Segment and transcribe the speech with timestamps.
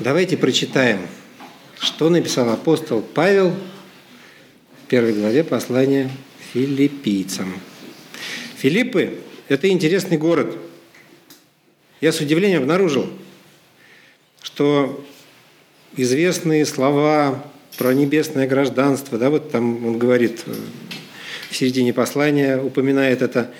[0.00, 1.00] Давайте прочитаем,
[1.80, 6.08] что написал апостол Павел в первой главе послания
[6.52, 7.52] филиппийцам.
[8.58, 10.56] Филиппы– это интересный город.
[12.00, 13.08] Я с удивлением обнаружил,
[14.40, 15.04] что
[15.96, 17.44] известные слова
[17.76, 20.44] про небесное гражданство, да, вот там он говорит
[21.50, 23.50] в середине послания, упоминает это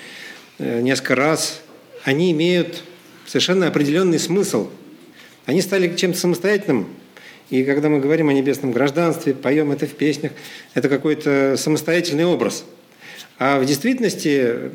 [0.57, 1.59] э, несколько раз,
[2.05, 2.81] они имеют
[3.27, 4.69] совершенно определенный смысл.
[5.49, 6.87] Они стали чем-то самостоятельным,
[7.49, 10.31] и когда мы говорим о небесном гражданстве, поем это в песнях,
[10.75, 12.65] это какой-то самостоятельный образ.
[13.39, 14.69] А в действительности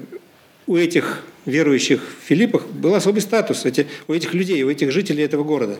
[0.66, 5.22] у этих верующих в Филиппах был особый статус, эти, у этих людей, у этих жителей
[5.22, 5.78] этого города.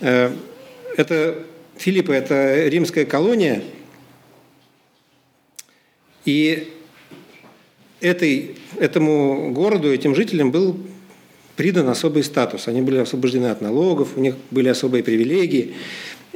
[0.00, 0.30] Э,
[0.98, 1.42] это
[1.78, 3.62] Филиппы– это римская колония,
[6.26, 6.70] и
[8.02, 10.76] этой, этому городу, этим жителям был
[11.60, 12.68] придан особый статус.
[12.68, 15.74] Они были освобождены от налогов, у них были особые привилегии.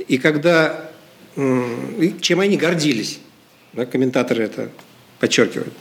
[0.06, 0.90] И когда,
[1.34, 3.20] чем они гордились,
[3.72, 4.68] да, комментаторы это
[5.20, 5.72] подчеркивают.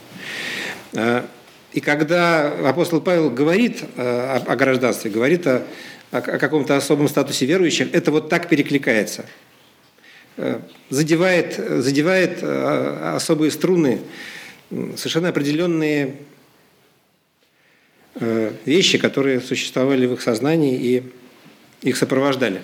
[0.94, 1.26] А,
[1.74, 5.62] и когда апостол Павел говорит о, о гражданстве, говорит о,
[6.10, 9.26] о каком-то особом статусе верующих, это вот так перекликается.
[10.38, 14.00] Э, задевает, задевает особые струны,
[14.70, 16.14] совершенно определенные
[18.14, 21.02] вещи, которые существовали в их сознании и
[21.82, 22.60] их сопровождали.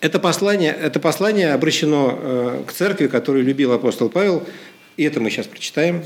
[0.00, 4.46] Это послание, это послание обращено к церкви, которую любил апостол Павел,
[4.96, 6.04] и это мы сейчас прочитаем.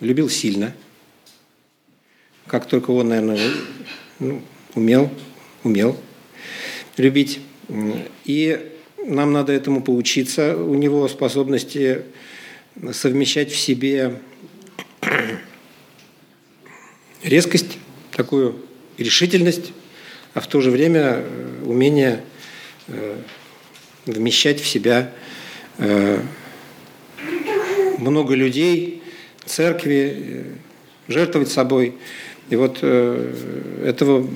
[0.00, 0.74] Любил сильно,
[2.48, 3.38] как только он, наверное,
[4.18, 4.42] ну,
[4.74, 5.08] умел,
[5.62, 5.96] умел
[6.96, 7.38] любить.
[8.24, 8.72] И
[9.06, 10.56] нам надо этому поучиться.
[10.56, 12.02] У него способности
[12.92, 14.18] совмещать в себе
[17.22, 17.78] резкость,
[18.10, 18.56] такую
[18.98, 19.72] решительность,
[20.34, 22.22] а в то же время э, умение
[22.88, 23.16] э,
[24.06, 25.12] вмещать в себя
[25.78, 26.20] э,
[27.98, 29.02] много людей,
[29.44, 30.44] церкви,
[31.08, 31.94] жертвовать собой.
[32.50, 34.28] И вот этого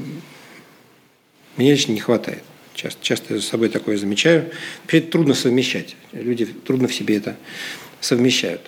[1.57, 2.43] мне лично не хватает.
[2.75, 4.51] Часто, часто за собой такое замечаю.
[4.83, 5.97] Вообще это трудно совмещать.
[6.13, 7.37] Люди трудно в себе это
[8.01, 8.63] совмещают.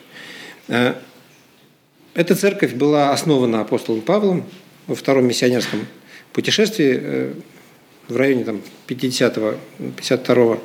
[2.19, 4.45] Э, эта церковь была основана апостолом Павлом
[4.87, 5.87] во втором миссионерском
[6.33, 7.33] путешествии э,
[8.09, 10.61] в районе там, 50-52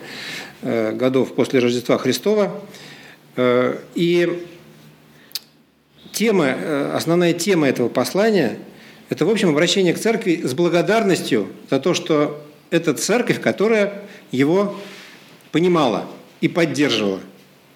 [0.61, 2.61] э, годов после Рождества Христова.
[3.95, 4.45] И
[6.11, 8.59] тема, основная тема этого послания–
[9.09, 14.79] это, в общем, обращение к церкви с благодарностью за то, что это церковь, которая его
[15.51, 16.05] понимала
[16.41, 17.21] и поддерживала.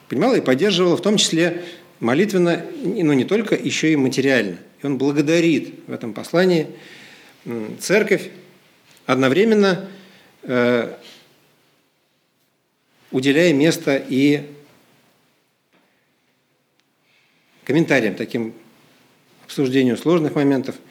[0.09, 1.63] Понимала и поддерживала в том числе
[1.99, 4.57] молитвенно, но не только, еще и материально.
[4.81, 6.67] И он благодарит в этом послании
[7.79, 8.29] церковь,
[9.05, 9.89] одновременно
[10.43, 10.93] э,
[13.11, 14.43] уделяя место и
[17.63, 18.53] комментариям, таким
[19.45, 20.75] обсуждению сложных моментов–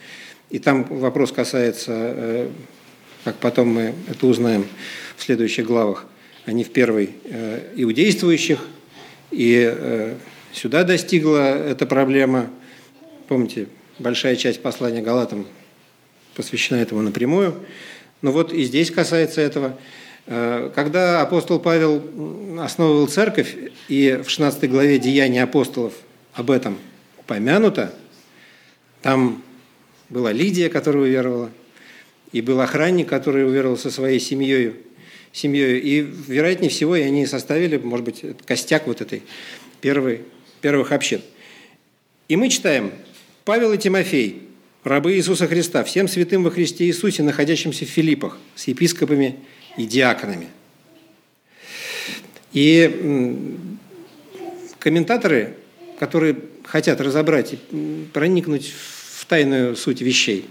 [0.49, 2.51] и там вопрос касается, э,
[3.25, 4.67] как потом мы это узнаем
[5.17, 6.07] в следующих главах,
[6.45, 8.65] а не в первой, э, иудействующих.
[9.33, 10.15] И э,
[10.57, 12.51] сюда достигла эта проблема.
[13.29, 13.69] Помните,
[13.99, 15.47] большая часть послания Галатам
[16.35, 17.55] посвящена этому напрямую.
[18.23, 19.79] Но вот и здесь касается этого.
[20.25, 22.03] Когда апостол Павел
[22.59, 23.55] основывал церковь,
[23.89, 25.93] и в 16 главе Деяния апостолов
[26.33, 26.79] об этом
[27.19, 27.95] упомянуто,
[29.03, 29.43] там
[30.09, 31.51] была Лидия, которая уверовала,
[32.33, 34.75] и был охранник, который уверовал со своей семьей.
[35.33, 35.79] семьей.
[35.79, 39.23] И, вероятнее всего, и они составили, может быть, костяк вот этой
[39.81, 40.23] первой,
[40.61, 41.21] первых общин.
[42.29, 42.93] И мы читаем
[43.45, 44.43] «Павел и Тимофей,
[44.85, 49.37] рабы Иисуса Христа, всем святым во Христе Иисусе, находящимся в Филиппах, с епископами
[49.77, 50.49] и диаконами».
[52.53, 53.59] И
[54.79, 55.57] комментаторы,
[55.99, 58.73] которые хотят разобрать и проникнуть
[59.19, 60.47] в тайную суть вещей,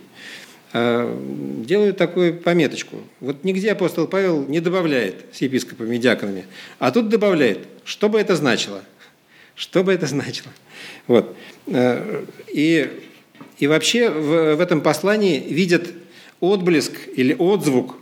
[0.77, 1.09] а,
[1.65, 2.97] делают такую пометочку.
[3.21, 6.45] Вот нигде апостол Павел не добавляет с епископами и диаконами,
[6.79, 7.59] а тут добавляет.
[7.85, 8.83] Что бы это значило?
[9.55, 10.51] Что бы это значило?
[11.07, 11.35] Вот.
[11.67, 12.91] А, и,
[13.57, 15.91] и вообще в, в этом послании видят
[16.39, 17.95] отблеск или отзвук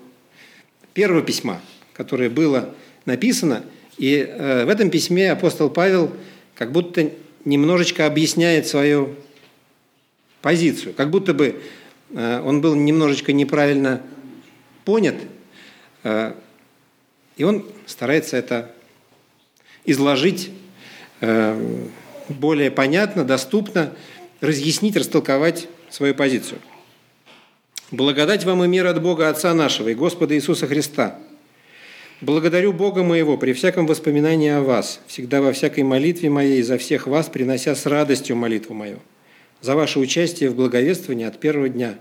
[0.94, 1.62] первого письма,
[1.94, 2.74] которое было
[3.06, 3.64] написано.
[3.98, 6.12] И э, в этом письме апостол Павел
[6.56, 7.12] как будто
[7.46, 9.16] немножечко объясняет свою
[10.42, 10.94] позицию.
[10.94, 11.62] Как будто бы
[12.12, 14.02] э, он был немножечко неправильно
[14.86, 15.16] понят,
[16.04, 16.34] э,
[17.38, 18.72] и он старается это
[19.86, 20.63] изложить э,
[22.30, 23.94] более понятно, доступно,
[24.42, 26.60] разъяснить, растолковать свою позицию.
[27.92, 31.20] Благодать вам и мир от Бога Отца нашего и Господа Иисуса Христа.
[32.22, 37.06] Благодарю Бога моего при всяком воспоминании о вас, всегда во всякой молитве моей за всех
[37.06, 39.00] вас, принося с радостью молитву мою,
[39.62, 41.96] за ваше участие в благовествовании от первого дня,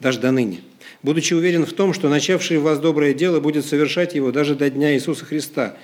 [0.00, 0.60] даже до ныне,
[1.02, 4.70] будучи уверен в том, что начавший в вас доброе дело будет совершать его даже до
[4.70, 5.76] дня Иисуса Христа,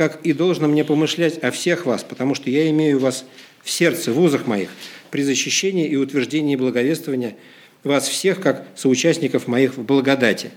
[0.00, 3.26] как и должно мне помышлять о всех вас, потому что я имею вас
[3.62, 4.70] в сердце, в узах моих,
[5.10, 7.36] при защищении и утверждении благовествования–
[7.84, 10.52] вас всех как соучастников моих в благодати.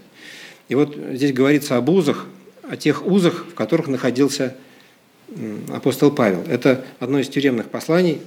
[0.70, 2.26] И вот здесь говорится об узах,
[2.64, 4.56] о тех узах, в которых находился
[5.70, 6.46] апостол Павел.
[6.48, 8.22] Это одно из тюремных посланий.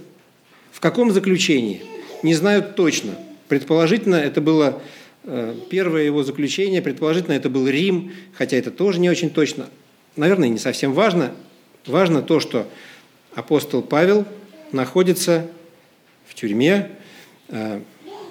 [0.70, 1.82] В каком заключении?
[2.22, 3.12] Не знаю точно.
[3.48, 4.82] Предположительно, это было
[5.24, 9.68] э, первое его заключение, предположительно, это был Рим, хотя это тоже не очень точно.
[10.16, 11.34] Наверное, не совсем важно.
[11.86, 12.68] Важно то, что
[13.34, 14.26] апостол Павел
[14.72, 15.46] находится
[16.26, 16.90] в тюрьме,
[17.48, 17.80] э,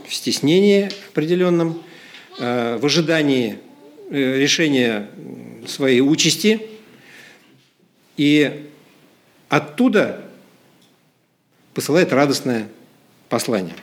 [0.08, 1.82] в стеснении определенном,
[2.40, 3.60] э, в ожидании
[4.10, 5.10] э, решения
[5.68, 6.62] своей участи.
[8.18, 8.68] И
[9.50, 10.26] оттуда
[11.74, 12.68] посылает радостное
[13.30, 13.76] послание.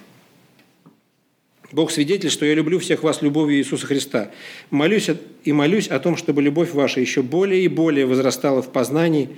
[1.72, 4.30] Бог свидетель, что я люблю всех вас любовью Иисуса Христа.
[4.70, 5.08] Молюсь
[5.44, 9.30] и молюсь о том, чтобы любовь ваша еще более и более возрастала в познании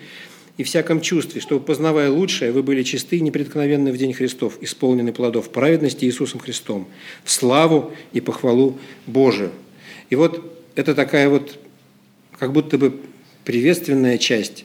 [0.57, 5.13] и всяком чувстве, чтобы, познавая лучшее, вы были чисты и непреткновенны в день Христов, исполнены
[5.13, 6.89] плодов праведности Иисусом Христом,
[7.25, 9.51] в славу и похвалу Божию.
[10.11, 11.59] И вот это такая вот
[12.39, 13.01] как будто бы
[13.45, 14.65] приветственная часть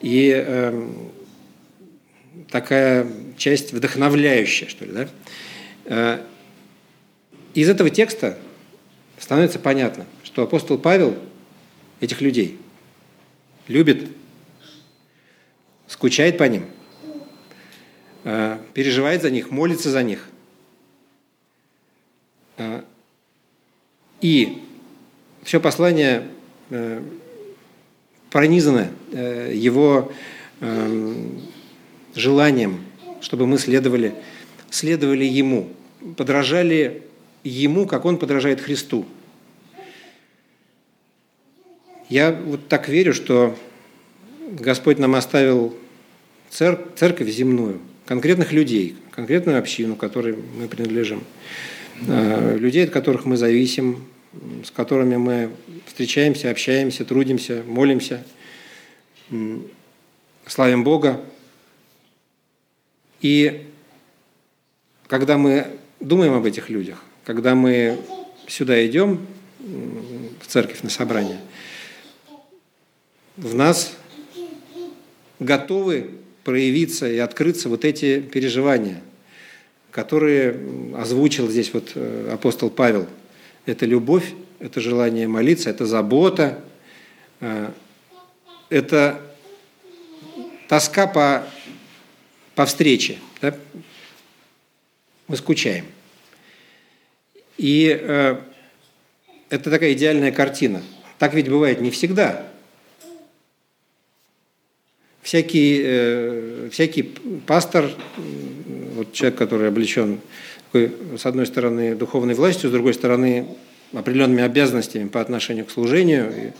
[0.00, 0.88] и э,
[2.50, 3.06] такая
[3.36, 6.20] часть вдохновляющая, что ли, да?
[7.56, 8.38] Из этого текста
[9.16, 11.16] становится понятно, что апостол Павел
[12.00, 12.58] этих людей
[13.66, 14.10] любит
[15.88, 16.66] скучает по ним,
[18.24, 20.28] э, переживает за них, молится за них.
[22.58, 22.82] Э,
[24.20, 24.62] и
[25.42, 26.28] все послание
[26.68, 27.02] э,
[28.28, 28.90] пронизано
[29.50, 30.12] его
[32.14, 32.84] желанием,
[33.22, 34.14] чтобы мы следовали,
[34.68, 35.70] следовали ему,
[36.18, 37.05] подражали
[37.48, 39.06] ему, как он подражает Христу.
[42.08, 43.56] Я вот так верю, что
[44.50, 45.76] Господь нам оставил
[46.50, 51.24] церковь земную, конкретных людей, конкретную общину, которой мы принадлежим,
[52.06, 54.04] э, людей, от которых мы зависим,
[54.64, 55.50] с которыми мы
[55.86, 58.22] встречаемся, общаемся, трудимся, молимся,
[60.46, 61.20] славим Бога.
[63.20, 63.66] И
[65.08, 65.66] когда мы
[66.00, 67.98] думаем об этих людях, когда мы
[68.46, 69.26] сюда идем,
[69.58, 71.40] в церковь на собрание,
[73.36, 73.92] в нас
[75.40, 76.10] готовы
[76.44, 79.02] проявиться и открыться вот эти переживания,
[79.90, 80.56] которые
[80.96, 83.08] озвучил здесь вот э, апостол Павел.
[83.66, 86.62] Это любовь, это желание молиться, это забота,
[87.40, 87.72] э,
[88.70, 89.20] это
[90.68, 91.44] тоска по,
[92.54, 93.18] по встрече.
[93.42, 93.56] Да?
[95.26, 95.86] Мы скучаем.
[97.58, 98.36] И э,
[99.50, 100.82] это такая идеальная картина.
[101.18, 102.46] Так ведь бывает не всегда
[105.26, 107.02] всякий, э, всякий
[107.46, 107.90] пастор,
[108.94, 110.20] вот человек, который облечен
[110.66, 113.48] такой, с одной стороны духовной властью, с другой стороны
[113.92, 116.52] определенными обязанностями по отношению к служению.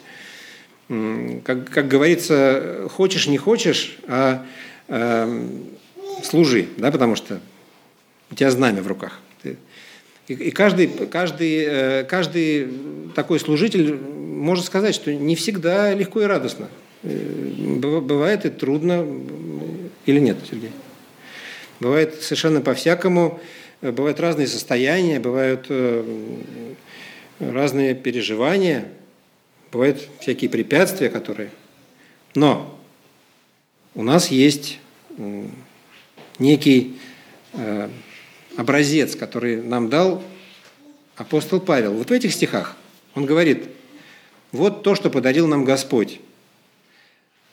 [0.88, 4.44] И, как, как говорится, хочешь, не хочешь, а
[4.88, 5.48] э,
[6.24, 7.40] служи, да, потому что
[8.32, 9.20] у тебя знамя в руках.
[10.28, 12.68] И, и каждый, каждый, э, каждый
[13.14, 13.94] такой служитель
[14.36, 16.68] может сказать, что не всегда легко и радостно.
[17.02, 19.06] Э, бывает и трудно,
[20.04, 20.70] или нет, Сергей?
[21.80, 23.40] Бывает совершенно по-всякому,
[23.80, 26.04] э, бывают разные состояния, бывают э,
[27.40, 28.88] разные переживания,
[29.72, 31.50] бывают всякие препятствия, которые...
[32.34, 32.78] Но
[33.94, 34.78] у нас есть
[36.38, 36.98] некий
[38.56, 40.22] образец, который нам дал
[41.16, 41.94] апостол Павел.
[41.94, 42.76] Вот в этих стихах
[43.14, 43.64] он говорит,
[44.52, 46.20] вот то, что подарил нам Господь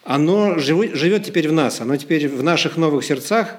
[0.04, 3.56] оно живет теперь в нас, оно теперь в наших новых сердцах,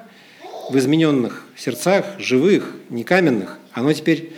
[0.71, 4.33] в измененных сердцах, живых, не каменных, оно теперь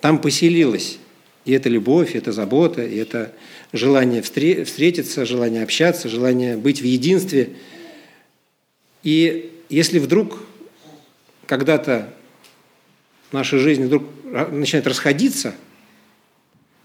[0.00, 0.98] там поселилось.
[1.44, 3.32] И это любовь, и это забота, и это
[3.72, 7.50] желание встретиться, желание общаться, желание быть в единстве.
[9.02, 10.38] И если вдруг
[11.46, 12.12] когда-то
[13.32, 14.04] наша жизнь вдруг
[14.50, 15.54] начинает расходиться,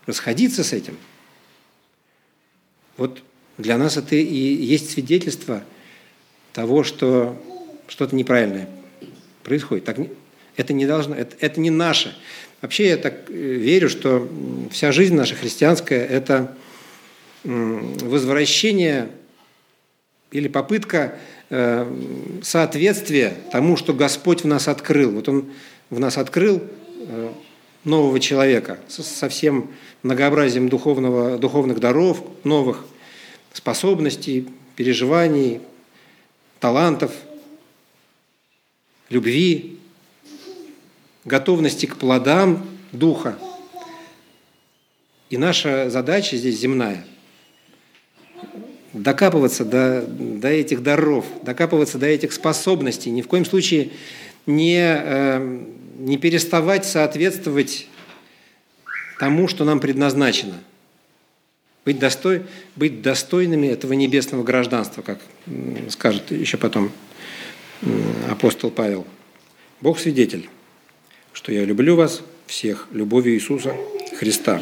[0.06, 0.98] расходиться с этим,
[2.98, 3.22] вот
[3.58, 5.64] для нас это и есть свидетельство
[6.54, 7.42] того, что
[7.88, 8.70] что-то неправильное
[9.44, 9.86] происходит.
[9.86, 9.98] Так,
[10.56, 12.18] Это не должно, это, это не наше.
[12.62, 14.28] Вообще я так э, верю, что
[14.72, 16.56] вся жизнь наша христианская– это
[17.44, 19.10] возвращение
[20.32, 21.18] или попытка
[21.50, 25.12] э, соответствия тому, что Господь в нас открыл.
[25.12, 25.50] Вот Он
[25.90, 26.62] в нас открыл
[27.00, 27.32] э,
[27.84, 29.72] нового человека со всем
[30.04, 32.86] многообразием духовного, духовных даров, новых
[33.54, 35.62] способностей, переживаний,
[36.60, 37.12] талантов,
[39.10, 39.80] любви,
[41.26, 43.38] готовности к плодам Духа.
[45.30, 47.06] И наша задача здесь земная–
[48.94, 53.92] докапываться до, до этих даров, докапываться до этих способностей, ни в коем случае
[54.46, 55.64] не, э,
[55.98, 57.88] не переставать соответствовать
[59.20, 60.56] тому, что нам предназначено.
[61.86, 62.44] Быть, достой,
[62.76, 65.20] быть достойными этого небесного гражданства, как
[65.90, 66.92] скажет еще потом
[68.30, 69.08] апостол Павел.
[69.82, 70.50] Бог свидетель,
[71.34, 73.76] что я люблю вас всех любовью Иисуса
[74.20, 74.62] Христа.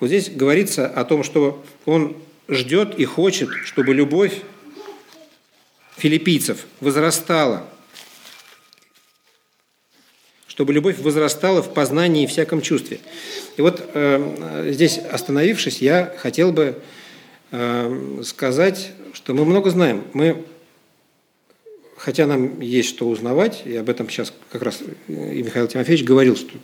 [0.00, 2.16] Вот здесь говорится о том, что Он
[2.48, 4.42] ждет и хочет, чтобы любовь
[5.96, 7.68] филиппийцев возрастала,
[10.58, 12.98] чтобы любовь возрастала в познании и всяком чувстве.
[13.56, 16.82] И вот э, здесь остановившись, я хотел бы
[17.52, 20.02] э, сказать, что мы много знаем.
[20.14, 20.44] Мы
[21.96, 25.12] хотя нам есть что узнавать, и об этом сейчас как раз и
[25.44, 26.58] Михаил Тимофеевич говорил, что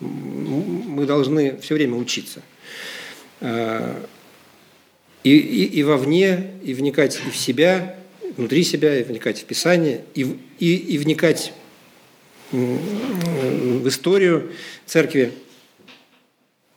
[0.00, 2.42] мы должны все время учиться.
[3.40, 4.04] А,
[5.22, 7.94] и, и, и вовне, и вникать и в себя,
[8.36, 10.22] внутри себя, и вникать в Писание, и,
[10.58, 11.52] и, и вникать
[12.52, 14.50] в историю
[14.86, 15.32] церкви.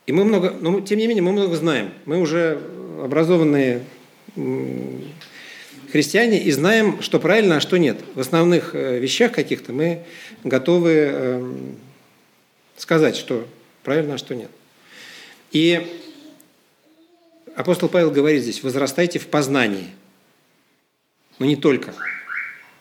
[0.06, 1.90] И мы много, но тем не менее мы много знаем.
[2.04, 2.60] Мы уже
[3.02, 3.82] образованные
[5.94, 7.98] христиане и знаем, что правильно, а что нет.
[8.14, 10.02] В основных э, вещах каких-то мы
[10.42, 11.76] готовы эм,
[12.76, 13.46] сказать, что
[13.84, 14.50] правильно, а что нет.
[15.52, 15.86] И
[17.54, 19.86] апостол Павел говорит здесь, возрастайте в познании.
[21.38, 21.94] Но не только.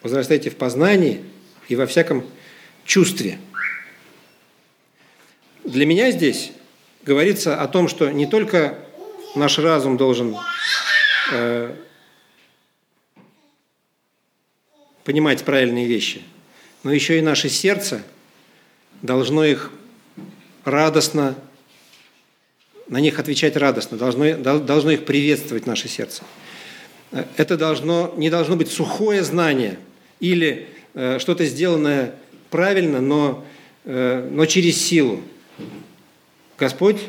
[0.01, 1.21] Возрастайте в познании
[1.69, 2.25] и во всяком
[2.86, 3.40] чувстве.
[5.63, 6.52] Для меня здесь
[7.04, 8.78] говорится о том, что не только
[9.36, 10.36] наш разум должен
[11.32, 11.75] э,
[15.04, 16.22] понимать правильные вещи,
[16.84, 18.04] но еще и наше сердце
[19.02, 19.72] должно их
[20.66, 21.36] радостно,
[22.88, 26.24] на них отвечать радостно, должно, должно их приветствовать наше сердце.
[27.38, 29.78] Это должно, не должно быть сухое знание
[30.20, 32.16] или э, что-то сделанное
[32.53, 33.43] правильно, но,
[33.83, 35.22] э, но через силу.
[36.55, 37.01] Господь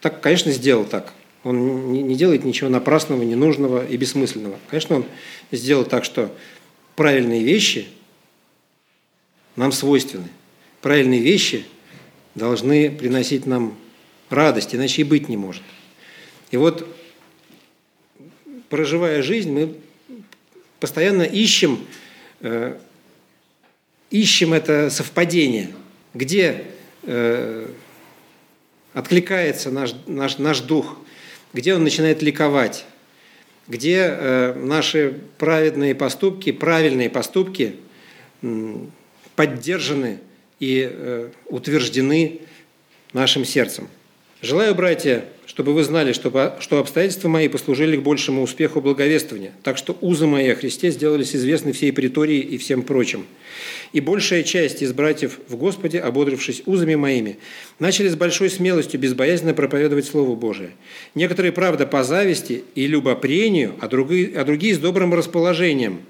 [0.00, 1.12] так, конечно, сделал так.
[1.42, 4.56] Он не, делает ничего напрасного, ненужного и бессмысленного.
[4.70, 5.04] Конечно, Он
[5.50, 6.32] сделал так, что
[6.94, 7.88] правильные вещи
[9.56, 10.28] нам свойственны.
[10.80, 11.64] Правильные вещи
[12.36, 13.76] должны приносить нам
[14.30, 15.64] радость, иначе и быть не может.
[16.52, 16.86] И вот,
[18.68, 19.74] проживая жизнь, мы
[20.78, 21.84] постоянно ищем,
[22.42, 22.78] э,
[24.10, 25.70] ищем это совпадение,
[26.14, 26.64] где
[27.02, 27.68] э,
[28.92, 30.98] откликается наш, наш, наш дух,
[31.52, 32.84] где он начинает ликовать,
[33.68, 37.76] где э, наши праведные поступки, правильные поступки
[39.34, 40.20] поддержаны
[40.60, 42.40] и э, утверждены
[43.12, 43.88] нашим сердцем.
[44.46, 49.76] Желаю, братья, чтобы вы знали, что, что обстоятельства мои послужили к большему успеху благовествования, так
[49.76, 53.26] что узы мои о Христе сделались известны всей притории и всем прочим.
[53.92, 57.38] И большая часть из братьев в Господе, ободрившись узами моими,
[57.80, 60.70] начали с большой смелостью безбоязненно проповедовать Слово Божие.
[61.16, 66.02] Некоторые, правда, по зависти и любопрению, а другие, а другие с добрым расположением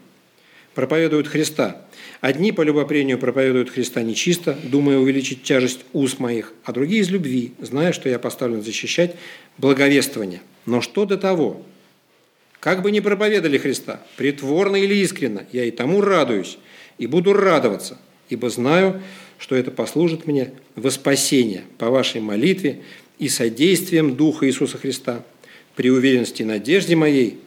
[0.77, 1.83] проповедуют Христа.
[2.21, 7.55] Одни по любопрению проповедуют Христа нечисто, думая увеличить тяжесть уз моих, а другие из любви,
[7.59, 9.17] зная, что я поставлен защищать
[9.57, 10.43] благовествование.
[10.67, 11.63] Но что до того?
[12.61, 16.59] Как бы ни проповедали Христа, притворно или искренно, я и тому радуюсь,
[16.99, 19.03] и буду радоваться, ибо знаю,
[19.39, 22.83] что это послужит мне во спасение по вашей молитве
[23.19, 25.25] и содействием Духа Иисуса Христа.
[25.75, 27.39] При уверенности и надежде моей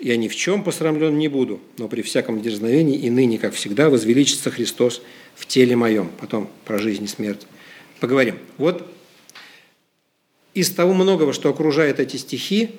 [0.00, 3.88] я ни в чем посрамлен не буду, но при всяком дерзновении и ныне, как всегда,
[3.88, 5.02] возвеличится Христос
[5.34, 6.10] в теле моем.
[6.20, 7.46] Потом про жизнь и смерть
[8.00, 8.38] поговорим.
[8.58, 8.90] Вот
[10.54, 12.70] из того многого, что окружает эти стихи,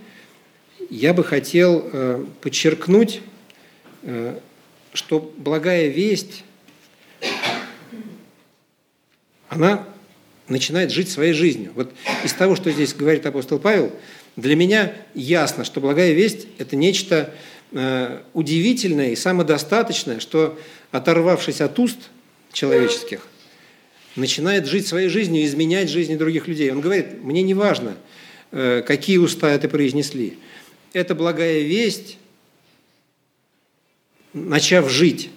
[0.90, 3.22] я бы хотел э, подчеркнуть,
[4.04, 4.40] э,
[4.94, 6.44] что благая весть,
[9.50, 9.88] она
[10.48, 11.72] начинает жить своей жизнью.
[11.76, 11.92] Вот
[12.24, 13.92] из того, что здесь говорит апостол Павел,
[14.38, 17.34] для меня ясно, что благая весть– это нечто
[17.72, 20.58] э, удивительное и самодостаточное, что,
[20.92, 21.98] оторвавшись от уст
[22.54, 23.28] человеческих,
[24.16, 26.72] начинает жить своей жизнью, изменять жизни других людей.
[26.72, 27.98] Он говорит, мне не важно,
[28.52, 30.38] э, какие уста это произнесли.
[30.94, 32.20] Это благая весть,
[34.34, 35.32] начав жить,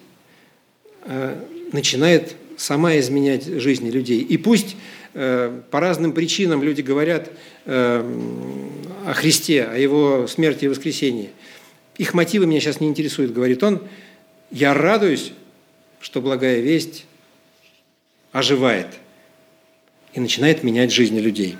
[1.06, 1.42] э,
[1.72, 4.20] начинает сама изменять жизни людей.
[4.20, 4.76] И пусть
[5.12, 7.30] по разным причинам люди говорят
[7.66, 11.30] о Христе, о Его смерти и воскресении.
[11.98, 13.82] Их мотивы меня сейчас не интересуют, говорит он.
[14.50, 15.32] Я радуюсь,
[16.00, 17.04] что благая весть
[18.32, 18.86] оживает
[20.14, 21.56] и начинает менять жизни людей.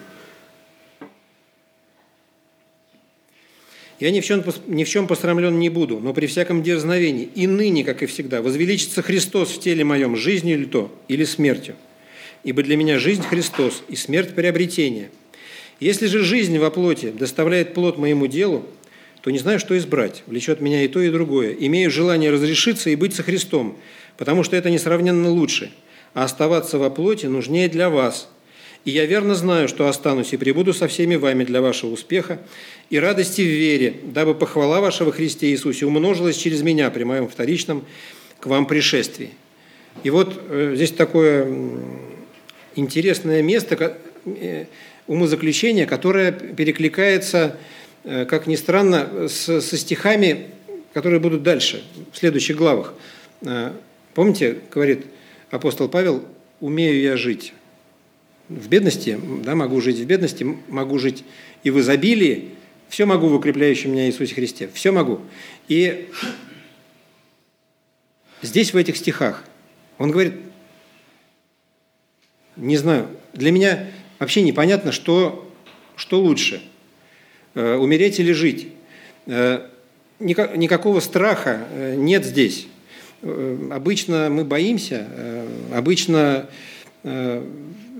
[3.98, 7.46] Я ни в, чем, ни в чем посрамлен не буду, но при всяком дерзновении и
[7.46, 11.76] ныне, как и всегда, возвеличится Христос в теле моем жизнью или то, или смертью.
[12.44, 15.10] Ибо для меня жизнь Христос и смерть приобретение.
[15.78, 18.66] Если же жизнь во плоти доставляет плод моему делу,
[19.22, 20.22] то не знаю, что избрать.
[20.26, 21.52] Влечет меня и то, и другое.
[21.52, 23.76] Имею желание разрешиться и быть со Христом,
[24.16, 25.70] потому что это несравненно лучше–
[26.14, 28.28] а оставаться во плоти нужнее для вас.
[28.84, 32.40] И я верно знаю, что останусь и прибуду со всеми вами для вашего успеха
[32.88, 37.28] и радости в вере, дабы похвала ваша во Христе Иисусе умножилась через меня при моем
[37.28, 37.84] вторичном
[38.40, 39.30] к вам пришествии.
[40.02, 41.46] И вот э, здесь такое
[42.76, 44.66] интересное место э,
[45.06, 47.56] умозаключение, которое перекликается,
[48.04, 50.46] э, как ни странно, со стихами,
[50.92, 52.94] которые будут дальше, в следующих главах.
[54.14, 55.06] Помните, говорит,
[55.50, 56.24] апостол Павел,
[56.60, 57.52] умею я жить
[58.48, 61.24] в бедности, да, могу жить в бедности, могу жить
[61.62, 62.50] и в изобилии,
[62.88, 65.20] все могу в укрепляющем меня Иисусе Христе, все могу.
[65.68, 66.08] И
[68.42, 69.44] здесь, в этих стихах,
[69.98, 70.34] он говорит,
[72.60, 73.86] не знаю, для меня
[74.18, 75.50] вообще непонятно, что,
[75.96, 76.62] что лучше,
[77.54, 78.68] э, умереть или жить.
[79.26, 79.66] Э,
[80.18, 82.66] никакого страха э, нет здесь.
[83.22, 85.06] Э, обычно мы боимся,
[85.72, 86.46] обычно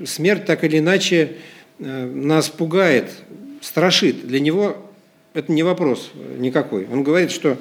[0.05, 1.37] смерть так или иначе
[1.79, 3.11] нас пугает,
[3.63, 4.27] страшит.
[4.27, 4.77] Для него
[5.33, 6.87] это не вопрос никакой.
[6.87, 7.57] Он говорит, что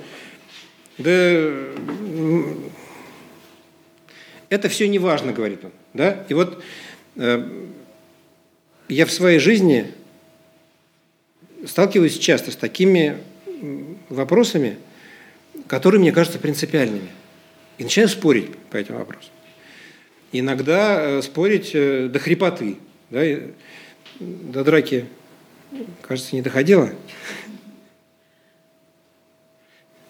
[0.97, 1.49] да,
[4.49, 5.71] это все не важно, говорит он.
[5.93, 6.25] Да?
[6.27, 6.61] И вот
[7.19, 9.91] я в своей жизни
[11.65, 13.17] сталкиваюсь часто с такими
[14.09, 14.77] вопросами,
[15.67, 17.09] которые мне кажутся принципиальными.
[17.77, 19.31] И начинаю спорить по этим вопросам.
[20.31, 22.77] Иногда э, спорить э, до хрипоты.
[23.09, 23.23] Да,
[24.19, 25.05] до драки,
[26.01, 26.93] кажется, не доходило.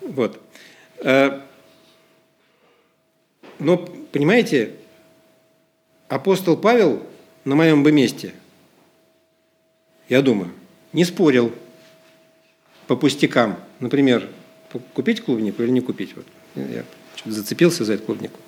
[0.02, 0.42] Вот.
[0.98, 1.42] Э,
[3.60, 4.76] но, понимаете,
[6.10, 7.02] апостол Павел
[7.46, 8.34] на моем бы месте,
[10.10, 10.52] я думаю,
[10.92, 11.54] не спорил
[12.88, 13.58] по пустякам.
[13.80, 14.28] Например,
[14.94, 16.16] купить клубнику или не купить.
[16.16, 16.26] Вот.
[16.56, 16.84] Я
[17.26, 18.40] зацепился за эту клубнику.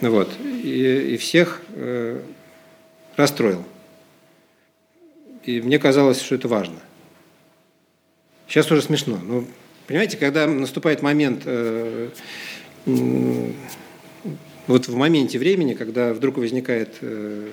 [0.00, 0.30] Вот.
[0.42, 2.20] И, и всех э,
[3.16, 3.64] расстроил.
[5.44, 6.80] И мне казалось, что это важно.
[8.48, 9.18] Сейчас уже смешно.
[9.22, 9.46] Ну,
[9.86, 12.10] понимаете, когда наступает момент, э,
[12.86, 13.52] э,
[14.70, 17.50] вот в моменте времени, когда вдруг возникает э,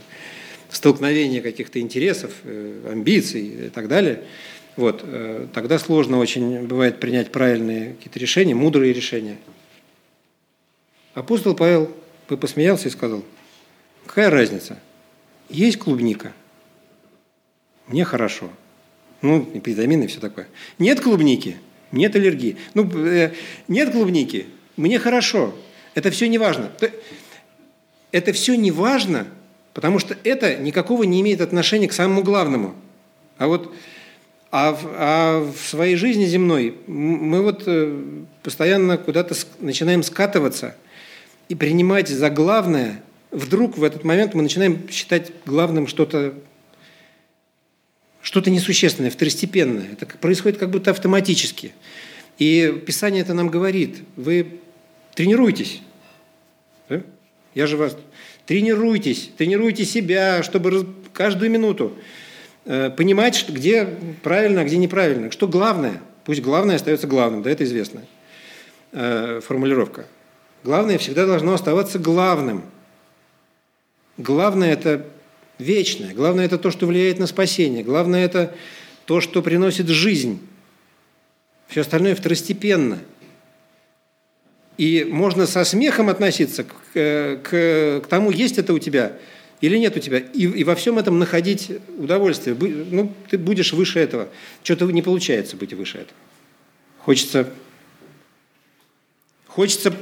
[0.69, 4.23] столкновение каких-то интересов, э, амбиций и так далее,
[4.75, 9.38] вот, э, тогда сложно очень бывает принять правильные какие-то решения, мудрые решения–
[11.17, 11.89] Апостол Павел
[12.30, 13.23] бы посмеялся и сказал,
[14.06, 14.77] какая разница?
[15.49, 16.32] Есть клубника,
[17.88, 18.51] мне хорошо.
[19.23, 20.47] Ну, и витамины и все такое.
[20.77, 21.58] Нет клубники,
[21.91, 22.58] нет аллергии.
[22.75, 22.88] Ну,
[23.67, 25.56] нет клубники, мне хорошо.
[25.97, 26.71] Это все не важно.
[28.12, 29.27] Это все не важно,
[29.73, 32.75] потому что это никакого не имеет отношения к самому главному.
[33.38, 33.73] А вот
[34.49, 38.01] а в, а в своей жизни земной мы вот э,
[38.43, 40.75] постоянно куда-то начинаем скатываться–
[41.49, 46.33] и принимать за главное, вдруг в этот момент мы начинаем считать главным что-то
[48.21, 49.88] что-то несущественное, второстепенное.
[49.93, 51.71] Это происходит как будто автоматически.
[52.38, 53.99] И Писание это нам говорит.
[54.17, 54.60] Вы
[55.15, 55.81] тренируйтесь.
[57.54, 57.97] Я же вас...
[58.45, 61.93] Тренируйтесь, тренируйте себя, чтобы каждую минуту
[62.63, 63.86] э, понимать, где
[64.23, 65.32] правильно, а где неправильно.
[65.32, 66.02] Что главное.
[66.23, 68.06] Пусть главное остается главным, да, это известная
[68.93, 70.06] э, формулировка.
[70.63, 72.63] Главное всегда должно оставаться главным.
[74.17, 75.06] Главное– это
[75.60, 76.13] вечное.
[76.13, 77.84] Главное– это то, что влияет на спасение.
[77.84, 78.56] Главное– это
[79.06, 80.39] то, что приносит жизнь.
[81.67, 83.00] Все остальное второстепенно.
[84.77, 89.13] И можно со смехом относиться к, к, к тому, есть это у тебя
[89.59, 92.55] или нет у тебя, и, и во всем этом находить удовольствие.
[92.55, 94.29] Ну, ты будешь выше этого.
[94.63, 96.17] Что-то не получается быть выше этого.
[96.99, 97.49] Хочется,
[99.47, 99.93] хочется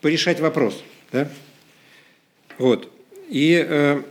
[0.00, 0.80] порешать вопрос.
[1.10, 1.28] Да?
[2.58, 2.92] Вот.
[3.28, 4.02] И э,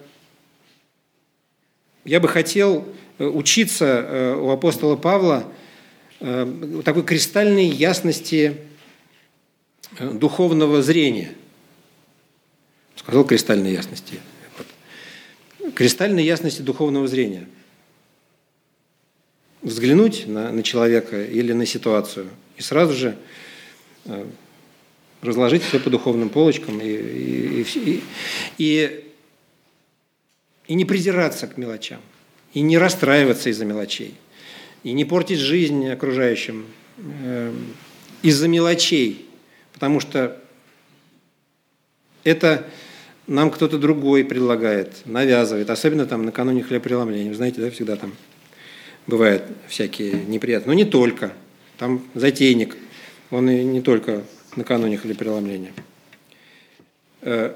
[2.03, 2.87] я бы хотел
[3.19, 5.49] э, учиться э, у апостола Павла
[6.19, 8.76] э, такой кристальной ясности э,
[9.99, 11.33] духовного зрения.
[12.95, 14.19] Сказал кристальной ясности.
[14.57, 15.73] Вот.
[15.73, 17.47] Кристальной ясности духовного зрения.
[19.61, 23.17] Взглянуть на, на человека или на ситуацию и сразу же
[24.05, 24.25] э,
[25.21, 28.03] разложить все по духовным полочкам и, и, и,
[28.57, 29.05] и,
[30.67, 32.01] и не придираться к мелочам,
[32.53, 34.15] и не расстраиваться из-за мелочей,
[34.83, 36.65] и не портить жизнь окружающим
[36.97, 37.53] э,
[38.21, 39.26] из-за мелочей,
[39.77, 40.41] потому что
[42.23, 42.65] это
[43.27, 47.29] нам кто-то другой предлагает, навязывает, особенно там накануне хлебопреломления.
[47.29, 48.15] Вы знаете, да, всегда там
[49.05, 51.31] бывают всякие неприятные, но не только.
[51.77, 52.75] Там затейник,
[53.29, 54.23] он и не только
[54.55, 55.73] накануне хлебопреломления.
[57.21, 57.53] Э,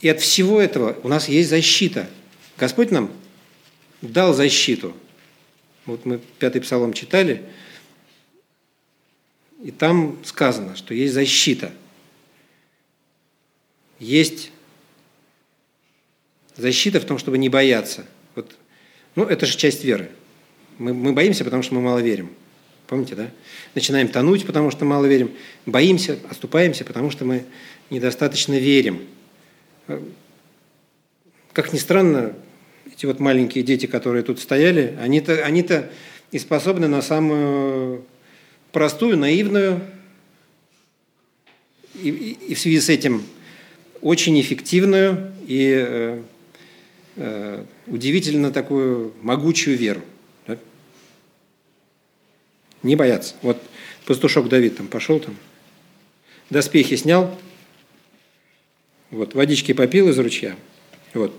[0.00, 2.08] и от всего этого у нас есть защита.
[2.58, 3.12] Господь нам
[4.02, 4.92] дал защиту.
[5.86, 7.44] Вот мы пятый псалом читали,
[9.64, 11.72] и там сказано, что есть защита.
[13.98, 14.52] Есть
[16.54, 18.04] защита в том, чтобы не бояться.
[18.34, 18.54] Вот,
[19.16, 20.10] ну, это же часть веры.
[20.76, 22.30] Мы, мы боимся, потому что мы мало верим.
[22.88, 23.30] Помните, да?
[23.74, 25.32] Начинаем тонуть, потому что мало верим.
[25.64, 27.46] Боимся, оступаемся, потому что мы
[27.88, 29.00] недостаточно верим.
[31.54, 32.34] Как ни странно,
[32.92, 35.66] эти вот маленькие дети, которые тут стояли, они-то они
[36.32, 38.04] и способны на самую
[38.74, 39.80] простую, наивную
[41.94, 43.24] и, и, и в связи с этим
[44.02, 46.22] очень эффективную и э,
[47.16, 50.02] э, удивительно такую могучую веру.
[52.82, 53.34] Не бояться.
[53.40, 53.62] Вот
[54.04, 55.34] пастушок Давид там пошел там,
[56.50, 57.38] доспехи снял,
[59.10, 60.56] вот, водички попил из ручья,
[61.14, 61.34] вот,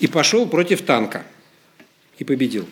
[0.00, 1.24] и пошел против танка
[2.18, 2.66] и победил.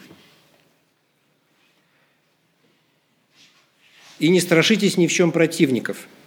[4.21, 6.07] И не страшитесь ни в чем противников–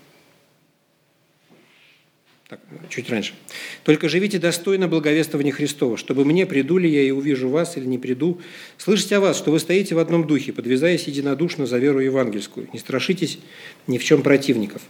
[2.54, 3.34] так, чуть раньше.
[3.84, 7.98] «Только живите достойно благовествования Христова, чтобы мне, приду ли я и увижу вас или не
[7.98, 8.42] приду,
[8.78, 12.70] слышать о вас, что вы стоите в одном духе, подвязаясь единодушно за веру евангельскую.
[12.74, 13.40] Не страшитесь
[13.88, 14.82] ни в чем противников.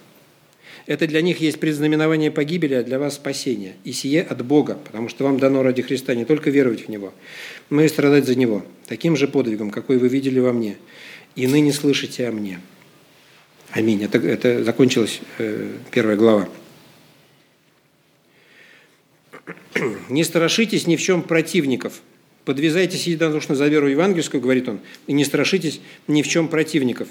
[0.85, 3.75] Это для них есть предзнаменование погибели, а для вас спасение.
[3.85, 7.13] И сие от Бога, потому что вам дано ради Христа не только веровать в Него,
[7.69, 10.75] но и страдать за Него, таким же подвигом, какой вы видели во мне,
[11.35, 12.59] и ныне слышите о мне».
[13.73, 14.03] Аминь.
[14.03, 16.47] Это, это закончилась э, первая глава.
[20.09, 22.01] не страшитесь ни в чем противников.
[22.45, 27.07] Подвязайтесь единодушно за веру евангельскую, говорит он, и не страшитесь ни в чем противников.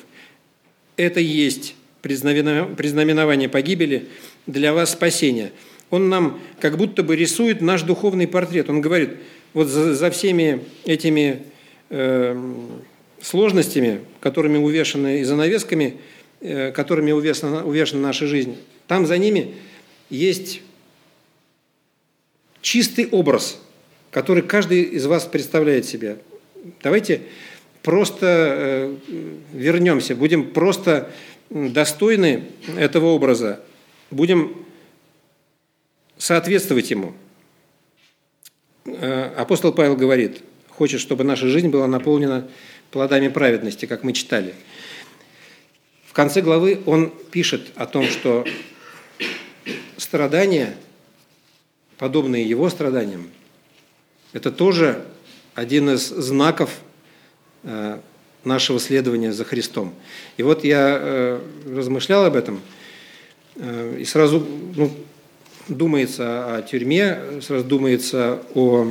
[0.96, 4.08] Это есть признаменование погибели
[4.46, 5.50] для вас спасения.
[5.90, 8.70] Он нам как будто бы рисует наш духовный портрет.
[8.70, 9.10] Он говорит,
[9.52, 11.42] вот за, за всеми этими
[11.90, 12.54] э,
[13.20, 15.96] сложностями, которыми увешаны и занавесками,
[16.74, 18.56] которыми увешана, увешана наша жизнь,
[18.88, 19.54] там за ними
[20.10, 20.60] есть
[22.60, 23.58] чистый образ,
[24.10, 26.18] который каждый из вас представляет себе.
[26.82, 27.22] Давайте
[27.82, 28.96] просто э,
[29.52, 31.10] вернемся, будем просто
[31.50, 32.44] достойны
[32.76, 33.60] этого образа,
[34.10, 34.56] будем
[36.16, 37.14] соответствовать ему.
[38.84, 42.48] Э, апостол Павел говорит, хочет, чтобы наша жизнь была наполнена
[42.90, 44.54] плодами праведности, как мы читали.
[46.12, 48.44] В конце главы он пишет о том, что
[49.96, 50.76] страдания–
[52.02, 53.30] подобные его страданиям,
[54.32, 55.04] это тоже
[55.54, 56.80] один из знаков
[57.62, 58.00] э,
[58.42, 59.94] нашего следования за Христом.
[60.36, 62.60] И вот я э, размышлял об этом,
[63.54, 64.44] э, и сразу
[64.74, 64.90] ну,
[65.68, 68.90] думается о тюрьме, сразу думается о,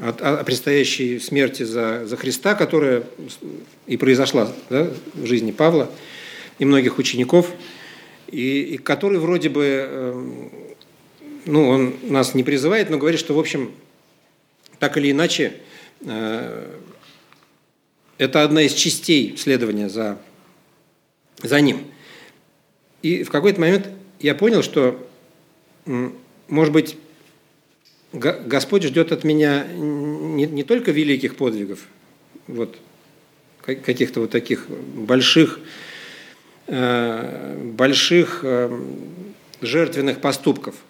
[0.00, 3.04] о, предстоящей смерти за, за Христа, которая
[3.86, 5.90] и произошла да, в жизни Павла
[6.58, 7.50] и многих учеников,
[8.28, 10.50] и, и который вроде бы
[11.46, 13.72] ну, он нас не призывает, но говорит, что, в общем,
[14.78, 15.60] так или иначе,
[16.00, 16.78] э,
[18.18, 20.18] это одна из частей следования за,
[21.42, 21.84] за ним.
[23.02, 23.88] И в какой-то момент
[24.20, 25.06] я понял, что,
[26.48, 26.96] может быть,
[28.14, 31.86] Господь ждет от меня не, не только великих подвигов,
[32.46, 32.78] вот,
[33.60, 35.60] каких-то вот таких больших,
[36.66, 38.80] э, больших э,
[39.60, 40.74] жертвенных поступков–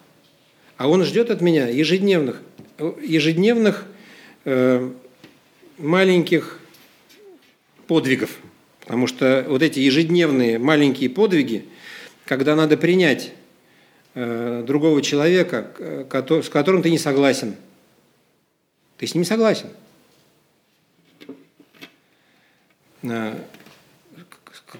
[0.76, 2.40] а он ждет от меня ежедневных,
[3.02, 3.86] ежедневных
[4.44, 4.90] э,
[5.78, 6.58] маленьких
[7.86, 8.30] подвигов,
[8.80, 11.64] Потому что вот эти ежедневные маленькие подвиги,
[12.26, 13.32] когда надо принять
[14.14, 15.72] другого человека,
[16.08, 17.56] с которым ты не согласен,
[18.96, 19.68] ты с ним согласен.
[23.02, 23.36] Э,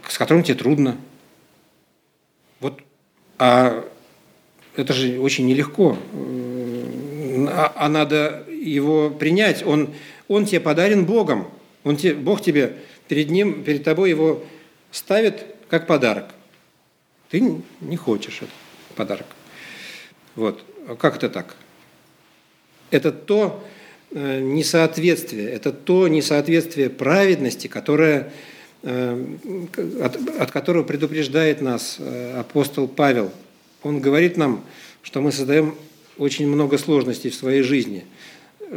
[0.08, 0.96] с которым тебе трудно.
[2.60, 2.80] Вот,
[3.38, 3.84] а
[4.76, 5.98] это же очень нелегко.
[7.50, 9.64] А, а надо его принять.
[9.64, 9.92] Он,
[10.28, 11.48] он тебе подарен Богом.
[11.84, 12.76] Он тебе, Бог тебе
[13.08, 14.42] перед ним, перед тобой его
[14.90, 16.30] ставит как подарок.
[17.30, 18.63] Ты не хочешь этот
[18.94, 19.26] подарок.
[20.37, 20.64] Вот.
[20.88, 21.57] А как это так?
[22.90, 23.64] Это то
[24.11, 28.33] э, несоответствие, это то несоответствие праведности, которое,
[28.83, 29.26] э,
[30.02, 33.33] от, от которого предупреждает нас э, апостол Павел.
[33.83, 34.64] Он говорит нам,
[35.02, 35.74] что мы создаем
[36.18, 38.04] очень много сложностей в своей жизни,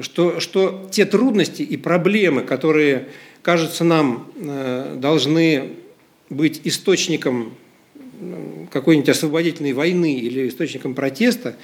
[0.01, 3.09] что, что те трудности и проблемы, которые
[3.41, 4.29] кажется, нам
[4.99, 5.75] должны
[6.29, 7.53] быть источником
[8.71, 11.55] какой-нибудь освободительной войны или источником протеста,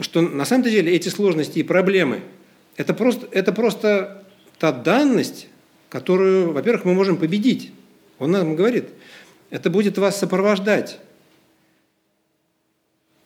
[0.00, 2.20] что на самом деле эти сложности и проблемы–
[2.76, 4.24] это просто, это просто
[4.58, 5.48] та данность,
[5.88, 7.72] которую, во-первых, мы можем победить.
[8.18, 8.86] Он нам говорит,
[9.50, 10.98] это будет вас сопровождать.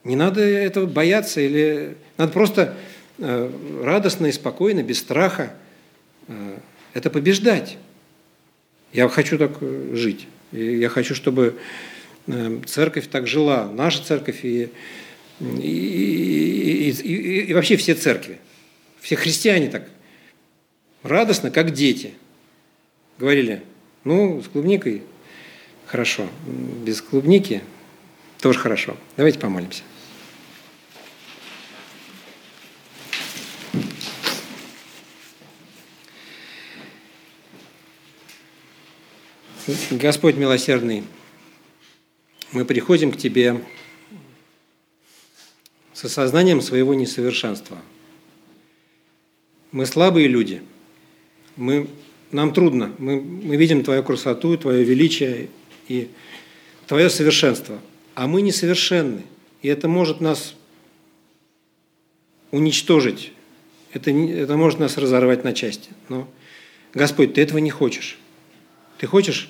[0.03, 2.75] Не надо этого бояться, или надо просто
[3.17, 3.51] э,
[3.83, 5.53] радостно и спокойно, без страха
[6.27, 6.57] э,
[6.93, 7.77] это побеждать.
[8.93, 10.27] Я хочу так э, жить.
[10.51, 11.59] Я хочу, чтобы
[12.65, 14.69] церковь так жила, наша церковь и,
[15.39, 18.39] и, и, и, и вообще все церкви,
[19.01, 19.89] все христиане так
[21.03, 22.13] радостно, как дети.
[23.17, 23.63] Говорили,
[24.03, 25.03] ну, с клубникой
[25.85, 26.27] хорошо,
[26.85, 27.61] без клубники
[28.39, 28.95] тоже хорошо.
[29.17, 29.83] Давайте помолимся.
[39.91, 41.03] Господь милосердный,
[42.51, 43.63] мы приходим к Тебе
[45.93, 47.77] с осознанием своего несовершенства.
[49.71, 50.61] Мы слабые люди,
[51.55, 51.87] мы,
[52.31, 55.49] нам трудно, мы, мы видим Твою красоту, Твое величие
[55.87, 56.09] и
[56.87, 57.79] Твое совершенство,
[58.15, 59.23] а мы несовершенны,
[59.61, 60.55] и это может нас
[62.51, 63.33] уничтожить,
[63.93, 65.91] это, это может нас разорвать на части.
[66.07, 66.27] Но,
[66.93, 68.17] Господь, Ты этого не хочешь.
[68.97, 69.49] Ты хочешь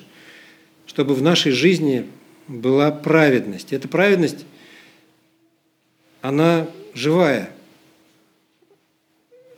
[0.90, 2.08] чтобы в нашей жизни
[2.50, 3.72] была праведность.
[3.72, 4.46] Эта праведность,
[6.22, 7.50] она живая.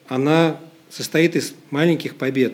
[0.07, 2.53] Она состоит из маленьких побед.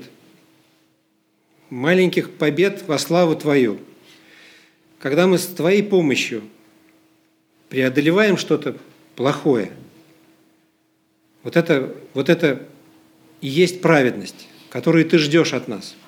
[1.69, 3.79] Маленьких побед во славу Твою.
[4.99, 6.43] Когда мы с Твоей помощью
[7.67, 8.77] преодолеваем что-то
[9.17, 9.73] плохое,
[11.43, 12.65] вот это, вот это
[13.41, 15.95] и есть праведность, которую Ты ждешь от нас–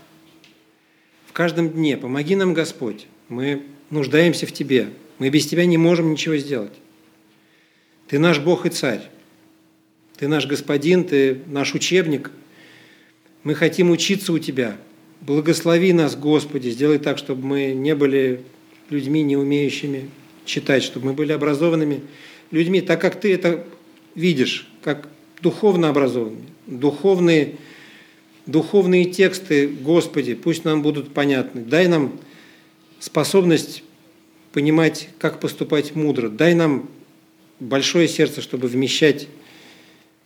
[1.40, 1.96] каждом дне.
[1.96, 3.08] Помоги нам, Господь.
[3.30, 4.90] Мы нуждаемся в Тебе.
[5.18, 6.74] Мы без Тебя не можем ничего сделать.
[8.08, 9.02] Ты наш Бог и Царь.
[10.18, 12.32] Ты наш Господин, Ты наш учебник.
[13.44, 14.78] Мы хотим учиться у Тебя.
[15.22, 18.42] Благослови нас, Господи, сделай так, чтобы мы не были
[18.90, 20.10] людьми, не умеющими
[20.46, 22.02] читать, чтобы мы были образованными
[22.52, 23.66] людьми, так как Ты это
[24.16, 25.08] видишь, как
[25.42, 27.56] духовно образованными, духовные
[28.50, 31.62] духовные тексты, Господи, пусть нам будут понятны.
[31.62, 32.20] Дай нам
[33.00, 33.84] способность
[34.52, 36.30] понимать, как поступать мудро.
[36.30, 36.90] Дай нам
[37.60, 39.28] большое сердце, чтобы вмещать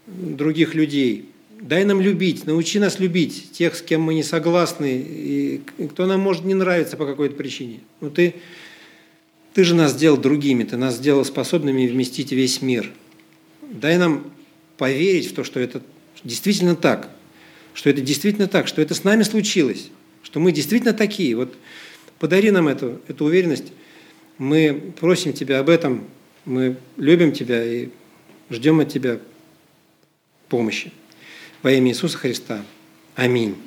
[0.08, 1.30] других людей.
[1.60, 6.20] Дай нам любить, научи нас любить тех, с кем мы не согласны, и кто нам
[6.20, 7.80] может не нравиться по какой-то причине.
[8.02, 8.36] Но ты,
[9.54, 12.92] ты же нас сделал другими, ты нас сделал способными вместить весь мир.
[13.62, 14.30] Дай нам
[14.78, 15.82] поверить в то, что это
[16.24, 17.10] действительно так–
[17.74, 19.90] что это действительно так, что это с нами случилось,
[20.22, 21.36] что мы действительно такие.
[21.36, 21.54] Вот
[22.24, 23.74] подари нам эту, эту уверенность.
[24.38, 26.06] Мы просим Тебя об этом,
[26.46, 27.90] мы любим Тебя и
[28.50, 29.20] ждем от Тебя
[30.48, 30.94] помощи.
[31.64, 32.64] Во имя Иисуса Христа.
[33.16, 33.58] Аминь.